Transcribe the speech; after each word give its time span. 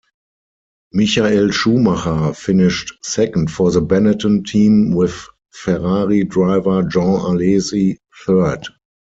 Michael 0.93 1.51
Schumacher 1.51 2.33
finished 2.33 2.91
second 3.03 3.51
for 3.51 3.69
the 3.69 3.81
Benetton 3.83 4.47
team 4.47 4.93
with 4.95 5.27
Ferrari 5.51 6.23
driver 6.23 6.81
Jean 6.81 7.19
Alesi 7.19 7.97
third. 8.25 8.65